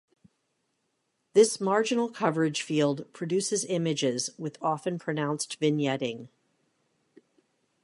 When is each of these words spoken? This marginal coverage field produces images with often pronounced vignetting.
This 1.33 1.61
marginal 1.61 2.09
coverage 2.09 2.63
field 2.63 3.05
produces 3.13 3.63
images 3.65 4.31
with 4.35 4.57
often 4.59 4.97
pronounced 4.97 5.59
vignetting. 5.59 6.27